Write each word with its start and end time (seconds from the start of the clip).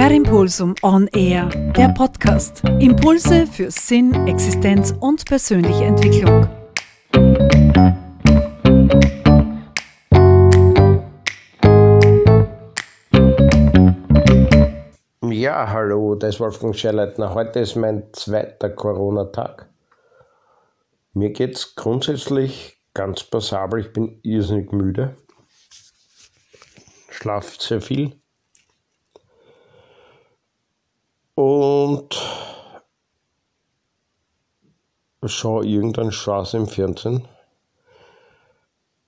Per 0.00 0.12
Impulsum 0.12 0.74
On 0.82 1.06
Air, 1.08 1.50
der 1.76 1.90
Podcast. 1.90 2.64
Impulse 2.78 3.46
für 3.46 3.70
Sinn, 3.70 4.14
Existenz 4.26 4.94
und 4.98 5.26
persönliche 5.26 5.84
Entwicklung. 5.84 6.48
Ja, 15.30 15.68
hallo, 15.70 16.14
das 16.14 16.36
ist 16.36 16.40
Wolfgang 16.40 16.74
Scherleitner. 16.74 17.34
Heute 17.34 17.60
ist 17.60 17.76
mein 17.76 18.04
zweiter 18.14 18.70
Corona-Tag. 18.70 19.68
Mir 21.12 21.28
geht 21.28 21.56
es 21.56 21.74
grundsätzlich 21.74 22.78
ganz 22.94 23.22
passabel. 23.24 23.80
Ich 23.80 23.92
bin 23.92 24.18
irrsinnig 24.22 24.72
müde. 24.72 25.18
Schlafe 27.10 27.60
sehr 27.60 27.82
viel. 27.82 28.19
Und 31.34 32.16
schaue 35.24 35.66
irgendeinen 35.66 36.12
Straße 36.12 36.56
im 36.56 36.66
Fernsehen. 36.66 37.28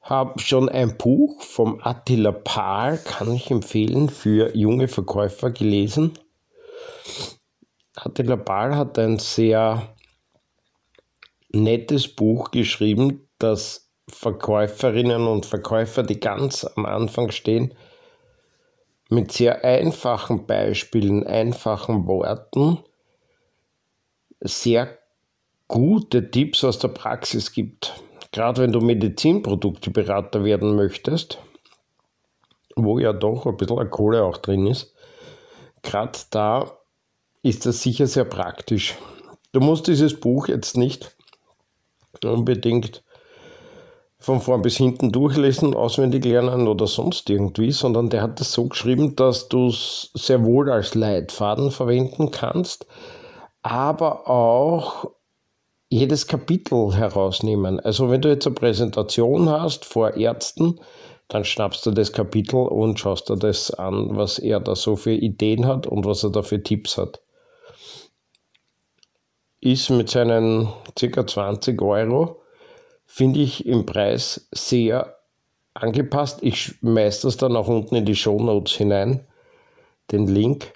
Habe 0.01 0.39
schon 0.41 0.69
ein 0.69 0.99
Buch 0.99 1.43
vom 1.43 1.81
Attila 1.83 2.33
Pahl, 2.33 2.99
kann 2.99 3.33
ich 3.33 3.51
empfehlen, 3.51 4.09
für 4.09 4.55
junge 4.57 4.89
Verkäufer 4.89 5.51
gelesen. 5.51 6.19
Attila 7.95 8.37
Pahl 8.37 8.77
hat 8.77 8.99
ein 8.99 9.19
sehr 9.19 9.95
nettes 11.51 12.09
Buch 12.09 12.51
geschrieben, 12.51 13.29
das 13.39 13.91
Verkäuferinnen 14.09 15.27
und 15.27 15.47
Verkäufer, 15.47 16.03
die 16.03 16.19
ganz 16.19 16.65
am 16.65 16.85
Anfang 16.85 17.31
stehen, 17.31 17.75
mit 19.13 19.31
sehr 19.31 19.63
einfachen 19.63 20.47
Beispielen, 20.47 21.27
einfachen 21.27 22.07
Worten 22.07 22.79
sehr 24.41 24.99
gute 25.69 26.31
Tipps 26.31 26.65
aus 26.65 26.79
der 26.79 26.89
Praxis 26.89 27.53
gibt. 27.53 28.03
Gerade 28.33 28.63
wenn 28.63 28.73
du 28.73 28.81
Medizinprodukteberater 28.81 30.45
werden 30.45 30.75
möchtest, 30.77 31.39
wo 32.75 32.99
ja 32.99 33.13
doch 33.13 33.45
ein 33.47 33.57
bisschen 33.59 33.91
Kohle 33.91 34.25
auch 34.25 34.39
drin 34.39 34.67
ist, 34.67 34.95
gerade 35.83 36.19
da 36.31 36.73
ist 37.43 37.67
das 37.67 37.83
sicher 37.83 38.07
sehr 38.07 38.25
praktisch. 38.25 38.97
Du 39.53 39.61
musst 39.61 39.89
dieses 39.89 40.19
Buch 40.19 40.49
jetzt 40.49 40.77
nicht 40.77 41.15
unbedingt 42.25 43.05
von 44.23 44.41
vorn 44.41 44.63
bis 44.63 44.77
hinten 44.77 45.11
durchlesen, 45.11 45.75
auswendig 45.75 46.25
lernen 46.25 46.69
oder 46.69 46.87
sonst 46.87 47.29
irgendwie, 47.29 47.73
sondern 47.73 48.09
der 48.09 48.23
hat 48.23 48.41
es 48.41 48.53
so 48.53 48.67
geschrieben, 48.67 49.17
dass 49.17 49.49
du 49.49 49.67
es 49.67 50.11
sehr 50.15 50.45
wohl 50.45 50.71
als 50.71 50.95
Leitfaden 50.95 51.73
verwenden 51.73 52.31
kannst, 52.31 52.87
aber 53.63 54.31
auch 54.31 55.11
jedes 55.89 56.29
Kapitel 56.29 56.95
herausnehmen. 56.95 57.81
Also 57.81 58.11
wenn 58.11 58.21
du 58.21 58.29
jetzt 58.29 58.47
eine 58.47 58.55
Präsentation 58.55 59.51
hast 59.51 59.85
vor 59.85 60.17
Ärzten, 60.17 60.79
dann 61.27 61.45
schnappst 61.45 61.85
du 61.85 61.91
das 61.91 62.13
Kapitel 62.13 62.61
und 62.61 63.01
schaust 63.01 63.29
dir 63.29 63.37
das 63.37 63.73
an, 63.73 64.17
was 64.17 64.39
er 64.39 64.61
da 64.61 64.77
so 64.77 64.95
für 64.95 65.13
Ideen 65.13 65.67
hat 65.67 65.89
und 65.89 66.05
was 66.05 66.23
er 66.23 66.31
da 66.31 66.43
für 66.43 66.63
Tipps 66.63 66.97
hat. 66.97 67.21
Ist 69.61 69.91
mit 69.91 70.11
seinen 70.11 70.69
ca. 70.95 71.27
20 71.27 71.83
Euro 71.83 72.42
finde 73.13 73.41
ich 73.41 73.67
im 73.67 73.85
Preis 73.85 74.49
sehr 74.53 75.19
angepasst. 75.75 76.39
Ich 76.41 76.63
schmeiße 76.63 77.27
das 77.27 77.37
dann 77.37 77.57
auch 77.57 77.69
unten 77.69 77.95
in 77.95 78.07
die 78.07 78.17
Show 78.17 78.43
Notes 78.43 78.73
hinein, 78.73 79.27
den 80.11 80.27
Link, 80.27 80.73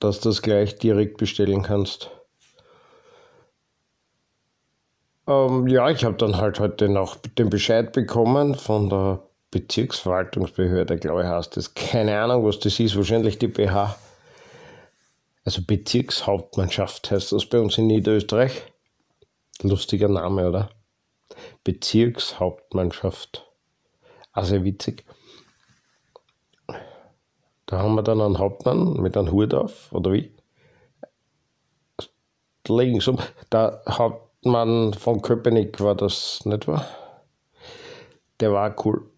dass 0.00 0.18
du 0.18 0.30
das 0.30 0.42
gleich 0.42 0.76
direkt 0.76 1.18
bestellen 1.18 1.62
kannst. 1.62 2.10
Ähm, 5.28 5.68
ja, 5.68 5.88
ich 5.88 6.04
habe 6.04 6.16
dann 6.16 6.36
halt 6.36 6.58
heute 6.58 6.88
noch 6.88 7.14
den 7.14 7.48
Bescheid 7.48 7.92
bekommen 7.92 8.56
von 8.56 8.88
der 8.88 9.22
Bezirksverwaltungsbehörde, 9.52 10.96
glaube 10.96 11.22
ich, 11.22 11.28
heißt 11.28 11.56
das. 11.56 11.74
Keine 11.74 12.18
Ahnung, 12.18 12.44
was 12.44 12.58
das 12.58 12.80
ist, 12.80 12.96
wahrscheinlich 12.96 13.38
die 13.38 13.46
BH. 13.46 13.96
Also 15.44 15.62
Bezirkshauptmannschaft 15.64 17.08
heißt 17.12 17.30
das 17.30 17.46
bei 17.46 17.60
uns 17.60 17.78
in 17.78 17.86
Niederösterreich. 17.86 18.64
Lustiger 19.62 20.08
Name, 20.08 20.48
oder? 20.48 20.70
Bezirkshauptmannschaft. 21.64 23.46
Also 24.32 24.64
witzig. 24.64 25.04
Da 27.66 27.78
haben 27.78 27.94
wir 27.94 28.02
dann 28.02 28.20
einen 28.20 28.38
Hauptmann 28.38 28.94
mit 28.94 29.16
einem 29.16 29.30
Hut 29.30 29.54
auf, 29.54 29.92
oder 29.92 30.12
wie? 30.12 30.32
Links 32.66 33.08
um. 33.08 33.18
Der 33.52 33.82
Hauptmann 33.88 34.94
von 34.94 35.22
Köpenick 35.22 35.80
war 35.80 35.94
das, 35.94 36.44
nicht 36.44 36.66
wahr? 36.66 36.86
Der 38.40 38.52
war 38.52 38.74
cool. 38.84 39.10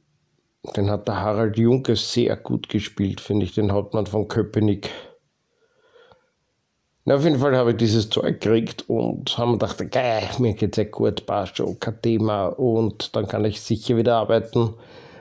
Den 0.77 0.91
hat 0.91 1.09
der 1.09 1.21
Harald 1.21 1.57
Junke 1.59 1.97
sehr 1.97 2.37
gut 2.37 2.69
gespielt, 2.69 3.21
finde 3.21 3.45
ich, 3.45 3.55
den 3.55 3.73
Hauptmann 3.73 4.07
von 4.07 4.29
Köpenick. 4.29 4.91
Na, 7.05 7.17
auf 7.17 7.25
jeden 7.25 7.41
Fall 7.41 7.57
habe 7.57 7.73
ich 7.73 7.79
dieses 7.79 8.09
Zeug 8.11 8.41
gekriegt 8.41 8.89
und 8.89 9.37
haben 9.37 9.53
gedacht, 9.55 9.91
geil, 9.91 10.23
mir 10.39 10.55
geht's 10.55 10.77
ja 10.77 10.85
gut, 10.85 11.27
passt 11.27 11.57
schon, 11.57 11.81
kein 11.81 12.01
Thema 12.01 12.47
und 12.47 13.17
dann 13.17 13.27
kann 13.27 13.45
ich 13.45 13.61
sicher 13.61 13.97
wieder 13.97 14.17
arbeiten. 14.19 14.75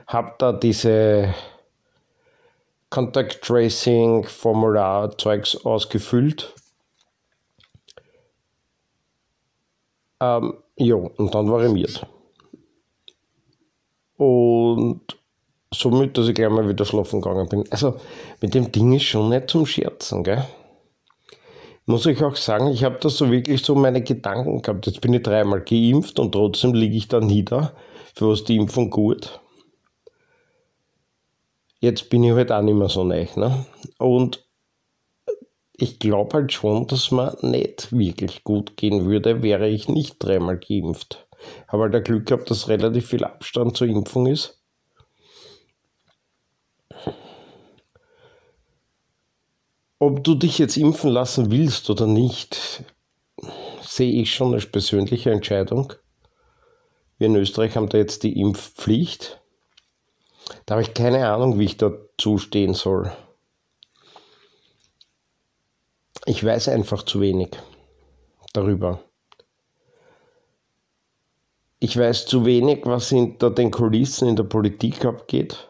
Habe 0.06 0.32
da 0.38 0.52
diese 0.52 1.34
Contact 2.88 3.42
Tracing 3.42 4.22
Formular 4.24 5.16
Zeugs 5.18 5.56
ausgefüllt. 5.64 6.54
Ähm, 10.20 10.54
ja, 10.76 10.94
und 10.94 11.34
dann 11.34 11.50
war 11.50 11.64
ich 11.64 11.72
miert. 11.72 12.06
Und 14.18 15.00
somit, 15.74 16.16
dass 16.16 16.28
ich 16.28 16.34
gleich 16.36 16.48
mal 16.50 16.68
wieder 16.68 16.84
schlafen 16.84 17.20
gegangen 17.20 17.48
bin. 17.48 17.64
Also, 17.70 17.96
mit 18.40 18.54
dem 18.54 18.70
Ding 18.70 18.92
ist 18.92 19.02
schon 19.02 19.30
nicht 19.30 19.50
zum 19.50 19.66
Scherzen, 19.66 20.22
gell? 20.22 20.46
Muss 21.86 22.06
ich 22.06 22.22
auch 22.22 22.36
sagen, 22.36 22.68
ich 22.68 22.84
habe 22.84 22.98
da 23.00 23.08
so 23.08 23.30
wirklich 23.30 23.62
so 23.64 23.74
meine 23.74 24.02
Gedanken 24.02 24.62
gehabt. 24.62 24.86
Jetzt 24.86 25.00
bin 25.00 25.14
ich 25.14 25.22
dreimal 25.22 25.62
geimpft 25.62 26.18
und 26.18 26.32
trotzdem 26.32 26.74
liege 26.74 26.96
ich 26.96 27.08
da 27.08 27.20
nieder. 27.20 27.74
Für 28.14 28.28
was 28.28 28.44
die 28.44 28.56
Impfung 28.56 28.90
gut? 28.90 29.40
Jetzt 31.80 32.10
bin 32.10 32.22
ich 32.22 32.32
halt 32.32 32.52
auch 32.52 32.62
nicht 32.62 32.76
mehr 32.76 32.88
so 32.88 33.02
neu. 33.02 33.26
Ne? 33.36 33.66
Und 33.98 34.46
ich 35.72 35.98
glaube 35.98 36.34
halt 36.34 36.52
schon, 36.52 36.86
dass 36.86 37.10
man 37.10 37.34
nicht 37.42 37.90
wirklich 37.90 38.44
gut 38.44 38.76
gehen 38.76 39.04
würde, 39.06 39.42
wäre 39.42 39.68
ich 39.68 39.88
nicht 39.88 40.16
dreimal 40.20 40.58
geimpft. 40.58 41.26
Habe 41.66 41.84
halt 41.84 41.94
der 41.94 42.02
Glück 42.02 42.26
gehabt, 42.26 42.50
dass 42.50 42.68
relativ 42.68 43.08
viel 43.08 43.24
Abstand 43.24 43.76
zur 43.76 43.88
Impfung 43.88 44.26
ist. 44.26 44.61
Ob 50.02 50.24
du 50.24 50.34
dich 50.34 50.58
jetzt 50.58 50.76
impfen 50.76 51.10
lassen 51.10 51.52
willst 51.52 51.88
oder 51.88 52.08
nicht, 52.08 52.82
sehe 53.82 54.20
ich 54.20 54.34
schon 54.34 54.52
als 54.52 54.66
persönliche 54.66 55.30
Entscheidung. 55.30 55.92
Wir 57.18 57.28
in 57.28 57.36
Österreich 57.36 57.76
haben 57.76 57.88
da 57.88 57.98
jetzt 57.98 58.24
die 58.24 58.40
Impfpflicht. 58.40 59.40
Da 60.66 60.74
habe 60.74 60.82
ich 60.82 60.92
keine 60.92 61.28
Ahnung, 61.28 61.60
wie 61.60 61.66
ich 61.66 61.76
dazu 61.76 62.38
stehen 62.38 62.74
soll. 62.74 63.12
Ich 66.26 66.42
weiß 66.42 66.70
einfach 66.70 67.04
zu 67.04 67.20
wenig 67.20 67.50
darüber. 68.52 69.04
Ich 71.78 71.96
weiß 71.96 72.26
zu 72.26 72.44
wenig, 72.44 72.86
was 72.86 73.10
hinter 73.10 73.52
den 73.52 73.70
Kulissen 73.70 74.26
in 74.26 74.34
der 74.34 74.42
Politik 74.42 75.04
abgeht 75.04 75.68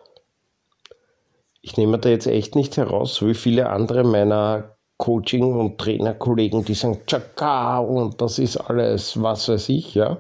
ich 1.62 1.76
nehme 1.76 1.98
da 1.98 2.08
jetzt 2.08 2.26
echt 2.26 2.56
nicht 2.56 2.76
heraus, 2.76 3.24
wie 3.24 3.34
viele 3.34 3.70
andere 3.70 4.04
meiner 4.04 4.76
Coaching- 4.98 5.58
und 5.58 5.78
Trainerkollegen, 5.78 6.64
die 6.64 6.74
sagen, 6.74 7.00
Tschakka 7.06 7.78
und 7.78 8.20
das 8.20 8.38
ist 8.38 8.56
alles, 8.56 9.20
was 9.22 9.48
weiß 9.48 9.68
ich, 9.70 9.94
ja. 9.94 10.18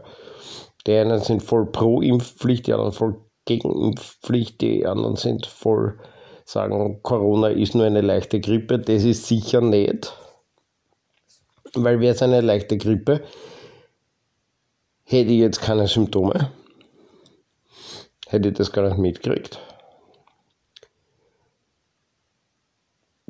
Die 0.86 0.94
einen 0.94 1.20
sind 1.20 1.42
voll 1.42 1.66
pro 1.66 2.00
Impfpflicht, 2.00 2.66
die 2.66 2.72
anderen 2.72 2.92
voll 2.92 3.20
gegen 3.44 3.70
Impfpflicht, 3.70 4.60
die 4.60 4.86
anderen 4.86 5.16
sind 5.16 5.46
voll 5.46 5.98
sagen, 6.44 7.00
Corona 7.02 7.48
ist 7.48 7.74
nur 7.74 7.86
eine 7.86 8.00
leichte 8.00 8.40
Grippe. 8.40 8.78
Das 8.78 9.04
ist 9.04 9.26
sicher 9.26 9.60
nicht. 9.60 10.16
Weil 11.74 12.00
wäre 12.00 12.14
es 12.14 12.22
eine 12.22 12.40
leichte 12.40 12.76
Grippe, 12.76 13.22
hätte 15.04 15.30
ich 15.30 15.40
jetzt 15.40 15.60
keine 15.60 15.86
Symptome, 15.86 16.50
hätte 18.26 18.48
ich 18.50 18.54
das 18.54 18.72
gar 18.72 18.86
nicht 18.88 18.98
mitgekriegt. 18.98 19.58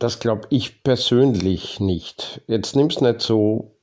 Das 0.02 0.18
glaube 0.18 0.48
ich 0.50 0.82
persönlich 0.82 1.78
nicht. 1.78 2.40
Jetzt 2.48 2.74
nimm 2.74 2.88
es 2.88 3.00
nicht 3.00 3.20
so 3.20 3.76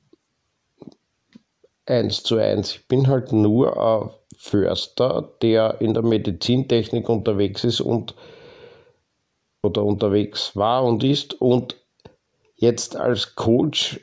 eins 1.86 2.22
zu 2.22 2.36
eins. 2.36 2.74
Ich 2.74 2.88
bin 2.88 3.08
halt 3.08 3.32
nur 3.32 3.78
ein 3.78 4.10
Förster, 4.36 5.32
der 5.40 5.80
in 5.80 5.94
der 5.94 6.02
Medizintechnik 6.02 7.08
unterwegs 7.08 7.64
ist 7.64 7.80
und 7.80 8.14
oder 9.62 9.82
unterwegs 9.82 10.54
war 10.54 10.84
und 10.84 11.02
ist 11.04 11.40
und 11.40 11.78
jetzt 12.54 12.96
als 12.96 13.34
Coach 13.34 13.98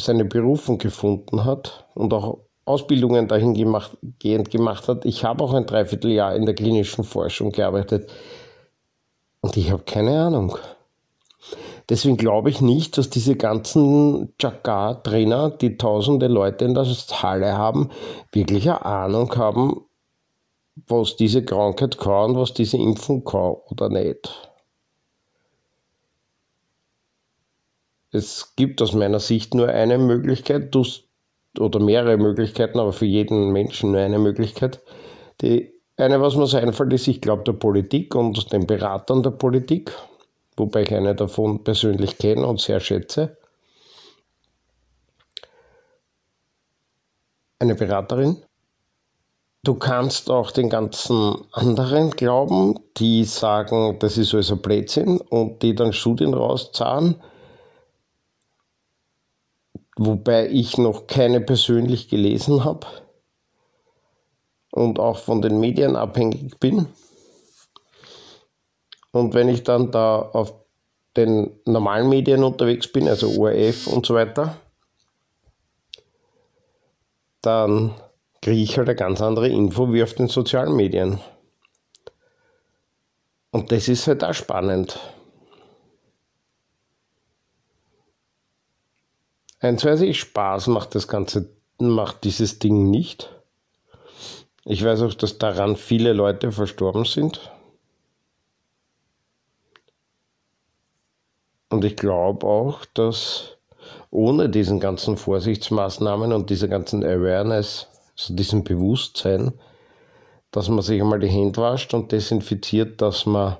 seine 0.00 0.24
Berufung 0.24 0.78
gefunden 0.78 1.44
hat 1.44 1.86
und 1.92 2.14
auch 2.14 2.38
Ausbildungen 2.64 3.28
dahingehend 3.28 4.50
gemacht 4.50 4.88
hat. 4.88 5.04
Ich 5.04 5.22
habe 5.22 5.44
auch 5.44 5.52
ein 5.52 5.66
Dreivierteljahr 5.66 6.34
in 6.34 6.46
der 6.46 6.54
klinischen 6.54 7.04
Forschung 7.04 7.52
gearbeitet 7.52 8.10
und 9.42 9.54
ich 9.58 9.70
habe 9.70 9.82
keine 9.82 10.18
Ahnung. 10.18 10.56
Deswegen 11.88 12.16
glaube 12.16 12.50
ich 12.50 12.60
nicht, 12.60 12.96
dass 12.96 13.10
diese 13.10 13.36
ganzen 13.36 14.32
Jagar-Trainer, 14.40 15.50
die 15.50 15.76
tausende 15.76 16.28
Leute 16.28 16.64
in 16.64 16.74
der 16.74 16.84
Halle 16.84 17.56
haben, 17.56 17.90
wirklich 18.32 18.68
eine 18.68 18.84
Ahnung 18.84 19.34
haben, 19.36 19.84
was 20.86 21.16
diese 21.16 21.44
Krankheit 21.44 21.98
kann, 21.98 22.36
was 22.36 22.54
diese 22.54 22.76
Impfung 22.76 23.24
kann 23.24 23.56
oder 23.70 23.88
nicht. 23.88 24.52
Es 28.10 28.54
gibt 28.56 28.82
aus 28.82 28.92
meiner 28.92 29.20
Sicht 29.20 29.54
nur 29.54 29.68
eine 29.68 29.98
Möglichkeit, 29.98 30.74
oder 31.58 31.80
mehrere 31.80 32.16
Möglichkeiten, 32.16 32.78
aber 32.78 32.92
für 32.92 33.06
jeden 33.06 33.52
Menschen 33.52 33.92
nur 33.92 34.00
eine 34.00 34.18
Möglichkeit. 34.18 34.80
Die 35.40 35.72
eine, 35.96 36.20
was 36.20 36.36
mir 36.36 36.46
so 36.46 36.56
einfällt, 36.56 36.92
ist, 36.92 37.08
ich 37.08 37.20
glaube 37.20 37.44
der 37.44 37.52
Politik 37.52 38.14
und 38.14 38.52
den 38.52 38.66
Beratern 38.66 39.22
der 39.22 39.30
Politik, 39.30 39.92
wobei 40.56 40.82
ich 40.82 40.94
eine 40.94 41.14
davon 41.14 41.64
persönlich 41.64 42.18
kenne 42.18 42.46
und 42.46 42.60
sehr 42.60 42.80
schätze. 42.80 43.36
Eine 47.58 47.74
Beraterin. 47.74 48.42
Du 49.64 49.74
kannst 49.74 50.28
auch 50.28 50.50
den 50.50 50.68
ganzen 50.68 51.36
anderen 51.52 52.10
glauben, 52.10 52.80
die 52.96 53.22
sagen, 53.22 53.96
das 54.00 54.18
ist 54.18 54.34
alles 54.34 54.50
ein 54.50 54.60
Blödsinn 54.60 55.20
und 55.20 55.62
die 55.62 55.76
dann 55.76 55.92
Studien 55.92 56.34
rauszahlen, 56.34 57.22
wobei 59.96 60.48
ich 60.48 60.78
noch 60.78 61.06
keine 61.06 61.40
persönlich 61.40 62.08
gelesen 62.08 62.64
habe 62.64 62.88
und 64.72 64.98
auch 64.98 65.18
von 65.18 65.42
den 65.42 65.60
Medien 65.60 65.94
abhängig 65.94 66.58
bin. 66.58 66.88
Und 69.12 69.34
wenn 69.34 69.48
ich 69.48 69.62
dann 69.62 69.90
da 69.90 70.18
auf 70.18 70.54
den 71.16 71.50
normalen 71.66 72.08
Medien 72.08 72.42
unterwegs 72.42 72.90
bin, 72.90 73.06
also 73.06 73.28
ORF 73.38 73.86
und 73.86 74.06
so 74.06 74.14
weiter, 74.14 74.56
dann 77.42 77.94
kriege 78.40 78.62
ich 78.62 78.78
halt 78.78 78.88
eine 78.88 78.96
ganz 78.96 79.20
andere 79.20 79.48
Info 79.48 79.92
wie 79.92 80.02
auf 80.02 80.14
den 80.14 80.28
sozialen 80.28 80.74
Medien. 80.74 81.20
Und 83.50 83.70
das 83.70 83.88
ist 83.88 84.06
halt 84.06 84.24
auch 84.24 84.32
spannend. 84.32 84.98
Eins 89.60 89.84
weiß 89.84 90.00
ich, 90.00 90.18
Spaß 90.18 90.68
macht 90.68 90.94
das 90.94 91.06
Ganze, 91.06 91.50
macht 91.78 92.24
dieses 92.24 92.58
Ding 92.58 92.90
nicht. 92.90 93.30
Ich 94.64 94.82
weiß 94.82 95.02
auch, 95.02 95.14
dass 95.14 95.38
daran 95.38 95.76
viele 95.76 96.12
Leute 96.14 96.50
verstorben 96.50 97.04
sind. 97.04 97.52
Und 101.72 101.86
ich 101.86 101.96
glaube 101.96 102.46
auch, 102.46 102.84
dass 102.84 103.56
ohne 104.10 104.50
diesen 104.50 104.78
ganzen 104.78 105.16
Vorsichtsmaßnahmen 105.16 106.34
und 106.34 106.50
diese 106.50 106.68
ganzen 106.68 107.02
Awareness, 107.02 107.88
also 108.14 108.34
diesem 108.34 108.62
Bewusstsein, 108.62 109.54
dass 110.50 110.68
man 110.68 110.82
sich 110.82 111.00
einmal 111.00 111.18
die 111.18 111.30
Hände 111.30 111.62
wascht 111.62 111.94
und 111.94 112.12
desinfiziert, 112.12 113.00
dass 113.00 113.24
man 113.24 113.56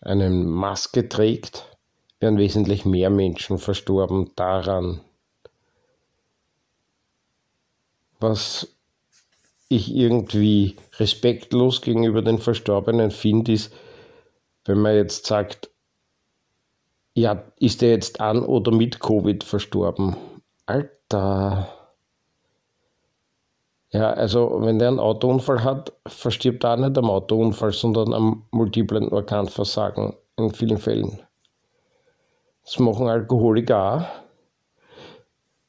eine 0.00 0.30
Maske 0.30 1.06
trägt, 1.06 1.66
wären 2.18 2.38
wesentlich 2.38 2.86
mehr 2.86 3.10
Menschen 3.10 3.58
verstorben 3.58 4.30
daran. 4.34 5.02
Was 8.20 8.74
ich 9.68 9.94
irgendwie 9.94 10.76
respektlos 10.98 11.82
gegenüber 11.82 12.22
den 12.22 12.38
Verstorbenen 12.38 13.10
finde, 13.10 13.52
ist, 13.52 13.70
wenn 14.64 14.78
man 14.78 14.94
jetzt 14.94 15.26
sagt, 15.26 15.68
ja, 17.14 17.44
ist 17.58 17.82
er 17.82 17.90
jetzt 17.90 18.20
an 18.20 18.44
oder 18.44 18.72
mit 18.72 19.00
Covid 19.00 19.44
verstorben? 19.44 20.16
Alter. 20.66 21.68
Ja, 23.90 24.10
also 24.12 24.58
wenn 24.60 24.80
der 24.80 24.88
einen 24.88 24.98
Autounfall 24.98 25.62
hat, 25.62 25.92
verstirbt 26.06 26.64
er 26.64 26.74
auch 26.74 26.78
nicht 26.78 26.98
am 26.98 27.08
Autounfall, 27.08 27.72
sondern 27.72 28.12
am 28.12 28.46
multiplen 28.50 29.08
Organversagen 29.10 30.14
in 30.36 30.52
vielen 30.52 30.78
Fällen. 30.78 31.20
Das 32.64 32.78
machen 32.78 33.06
Alkoholiker 33.08 33.94
auch. 33.94 34.24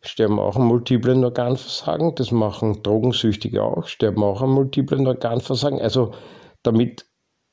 Sterben 0.01 0.39
auch 0.39 0.55
am 0.55 0.65
multiplen 0.65 1.23
Organversagen. 1.23 2.15
Das 2.15 2.31
machen 2.31 2.83
Drogensüchtige 2.83 3.63
auch. 3.63 3.87
Sterben 3.87 4.23
auch 4.23 4.41
am 4.41 4.51
multiplen 4.51 5.05
Organversagen. 5.07 5.81
Also 5.81 6.13
damit 6.63 7.05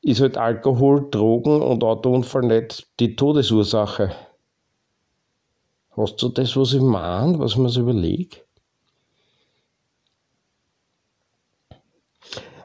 ist 0.03 0.21
halt 0.21 0.37
Alkohol, 0.37 1.09
Drogen 1.11 1.63
und 1.63 1.85
Autounfall 1.85 2.43
nicht 2.43 2.89
die 2.99 3.17
Todesursache. 3.17 4.15
Hast 5.97 6.21
du 6.23 6.29
das, 6.29 6.57
was 6.57 6.73
ich 6.73 6.81
meine, 6.81 7.39
was 7.39 7.57
man 7.57 7.69
so 7.69 7.81
überlegt? 7.83 8.45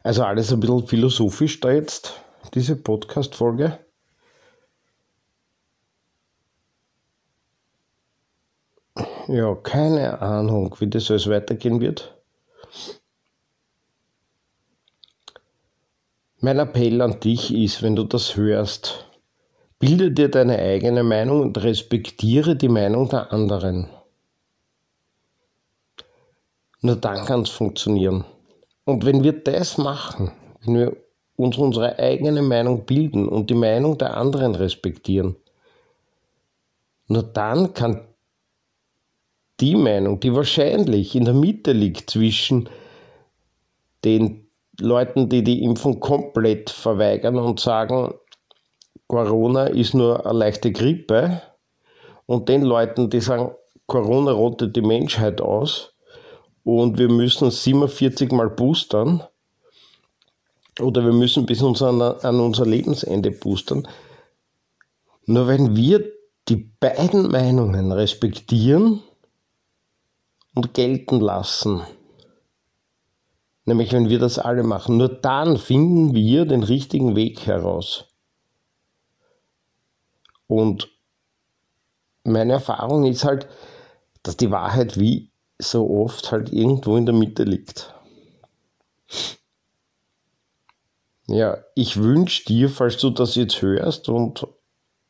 Also 0.03 0.23
alles 0.23 0.51
ein 0.53 0.59
bisschen 0.61 0.87
philosophisch 0.87 1.59
da 1.59 1.71
jetzt, 1.71 2.13
diese 2.53 2.75
Podcast-Folge. 2.77 3.77
Ja, 9.27 9.53
keine 9.55 10.21
Ahnung, 10.21 10.73
wie 10.79 10.87
das 10.87 11.11
alles 11.11 11.29
weitergehen 11.29 11.81
wird. 11.81 12.17
Mein 16.39 16.59
Appell 16.59 17.01
an 17.01 17.19
dich 17.19 17.51
ist, 17.51 17.81
wenn 17.81 17.95
du 17.95 18.03
das 18.03 18.35
hörst, 18.35 19.07
bilde 19.79 20.11
dir 20.11 20.29
deine 20.29 20.59
eigene 20.59 21.01
Meinung 21.01 21.41
und 21.41 21.63
respektiere 21.63 22.55
die 22.55 22.69
Meinung 22.69 23.09
der 23.09 23.33
anderen. 23.33 23.89
Nur 26.81 26.95
dann 26.97 27.25
kann 27.25 27.41
es 27.41 27.49
funktionieren. 27.49 28.23
Und 28.85 29.03
wenn 29.03 29.23
wir 29.23 29.33
das 29.33 29.79
machen, 29.79 30.31
wenn 30.61 30.75
wir 30.75 30.97
uns 31.37 31.57
unsere 31.57 31.97
eigene 31.97 32.43
Meinung 32.43 32.85
bilden 32.85 33.27
und 33.27 33.49
die 33.49 33.55
Meinung 33.55 33.97
der 33.97 34.15
anderen 34.15 34.53
respektieren, 34.53 35.37
nur 37.07 37.23
dann 37.23 37.73
kann 37.73 38.07
die 39.59 39.75
Meinung, 39.75 40.19
die 40.19 40.35
wahrscheinlich 40.35 41.15
in 41.15 41.25
der 41.25 41.33
Mitte 41.33 41.71
liegt 41.71 42.11
zwischen 42.11 42.69
den 44.05 44.46
Leuten, 44.79 45.29
die 45.29 45.43
die 45.43 45.63
Impfung 45.63 45.99
komplett 45.99 46.69
verweigern 46.69 47.37
und 47.37 47.59
sagen, 47.59 48.13
Corona 49.07 49.67
ist 49.67 49.93
nur 49.93 50.25
eine 50.25 50.37
leichte 50.37 50.71
Grippe, 50.71 51.41
und 52.27 52.49
den 52.49 52.61
Leuten, 52.61 53.09
die 53.09 53.21
sagen, 53.21 53.51
Corona 53.87 54.31
rottet 54.31 54.75
die 54.75 54.81
Menschheit 54.81 55.41
aus 55.41 55.93
und 56.63 56.99
wir 56.99 57.09
müssen 57.09 57.49
47 57.49 58.31
Mal 58.33 58.49
boostern 58.49 59.23
oder 60.79 61.03
wir 61.03 61.13
müssen 61.13 61.45
bis 61.45 61.63
an 61.63 62.39
unser 62.39 62.65
Lebensende 62.65 63.31
boostern. 63.31 63.87
Nur 65.25 65.47
wenn 65.47 65.75
wir 65.75 66.05
die 66.49 66.69
beiden 66.79 67.31
Meinungen 67.31 67.93
respektieren 67.93 69.01
und 70.53 70.73
gelten 70.73 71.21
lassen, 71.21 71.81
Nämlich 73.67 73.91
wenn 73.91 74.07
wir 74.07 74.17
das 74.17 74.39
alle 74.39 74.63
machen. 74.63 74.95
Nur 74.95 75.09
dann 75.09 75.57
finden 75.57 76.15
wir 76.15 76.45
den 76.45 76.63
richtigen 76.63 77.17
Weg 77.17 77.45
heraus. 77.47 78.05
Und 80.47 80.89
meine 82.23 82.53
Erfahrung 82.53 83.03
ist 83.03 83.25
halt, 83.25 83.49
dass 84.23 84.37
die 84.37 84.51
Wahrheit 84.51 84.97
wie 84.97 85.31
so 85.59 85.89
oft 85.89 86.31
halt 86.31 86.53
irgendwo 86.53 86.95
in 86.95 87.05
der 87.05 87.13
Mitte 87.13 87.43
liegt. 87.43 87.93
Ja, 91.27 91.57
ich 91.75 91.97
wünsche 91.97 92.45
dir, 92.45 92.69
falls 92.69 92.95
du 92.95 93.09
das 93.09 93.35
jetzt 93.35 93.61
hörst 93.61 94.07
und 94.07 94.47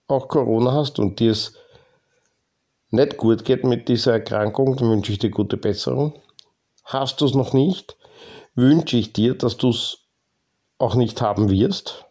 auch 0.08 0.30
Corona 0.30 0.72
hast 0.72 0.98
und 0.98 1.20
dir 1.20 1.30
es 1.30 1.54
nicht 2.90 3.18
gut 3.18 3.46
geht 3.46 3.64
mit 3.64 3.88
dieser 3.88 4.14
Erkrankung, 4.14 4.78
dann 4.78 4.90
wünsche 4.90 5.12
ich 5.12 5.20
dir 5.20 5.30
gute 5.30 5.58
Besserung. 5.58 6.20
Hast 6.86 7.22
du 7.22 7.26
es 7.26 7.36
noch 7.36 7.54
nicht? 7.54 7.97
Wünsche 8.58 8.98
ich 8.98 9.14
dir, 9.14 9.36
dass 9.36 9.56
du 9.56 9.70
es 9.70 10.00
auch 10.80 10.96
nicht 10.96 11.22
haben 11.22 11.50
wirst. 11.50 12.06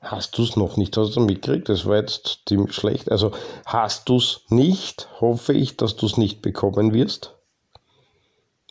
Hast 0.00 0.38
du 0.38 0.44
es 0.44 0.56
noch 0.56 0.76
nicht? 0.76 0.96
Hast 0.96 1.16
du 1.16 1.20
mitgekriegt? 1.20 1.68
Das 1.68 1.84
war 1.84 1.96
jetzt 1.96 2.42
ziemlich 2.46 2.74
schlecht. 2.74 3.10
Also 3.10 3.32
hast 3.64 4.08
du 4.08 4.16
es 4.16 4.42
nicht, 4.48 5.08
hoffe 5.20 5.52
ich, 5.52 5.76
dass 5.76 5.96
du 5.96 6.06
es 6.06 6.16
nicht 6.16 6.42
bekommen 6.42 6.94
wirst. 6.94 7.34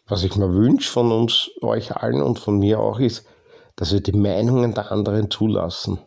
Was 0.08 0.24
ich 0.24 0.36
mir 0.36 0.54
wünsche 0.54 0.90
von 0.90 1.12
uns, 1.12 1.50
euch 1.62 1.96
allen 1.96 2.22
und 2.22 2.40
von 2.40 2.58
mir 2.58 2.80
auch, 2.80 3.00
ist, 3.00 3.26
dass 3.76 3.92
wir 3.92 4.00
die 4.00 4.14
Meinungen 4.14 4.74
der 4.74 4.92
anderen 4.92 5.30
zulassen. 5.30 6.00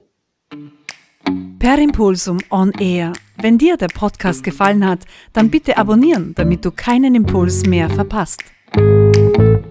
Per 1.59 1.79
Impulsum 1.79 2.39
on 2.51 2.71
Air. 2.73 3.13
Wenn 3.37 3.59
dir 3.59 3.77
der 3.77 3.89
Podcast 3.89 4.43
gefallen 4.43 4.87
hat, 4.87 5.01
dann 5.35 5.51
bitte 5.51 5.77
abonnieren, 5.77 6.35
damit 6.37 6.65
du 6.65 6.71
keinen 6.71 7.15
Impuls 7.15 7.67
mehr 7.67 7.91
verpasst. 7.91 8.41
Thank 8.75 9.37
you. 9.39 9.68